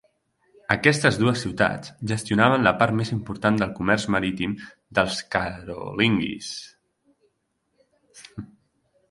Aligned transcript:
Aquestes 0.75 1.17
dues 1.23 1.43
ciutats 1.45 1.91
gestionaven 2.11 2.65
la 2.67 2.73
part 2.79 2.95
més 3.01 3.11
important 3.17 3.61
del 3.65 3.75
comerç 3.81 4.07
marítim 4.15 4.57
dels 5.01 5.21
carolingis. 5.37 6.49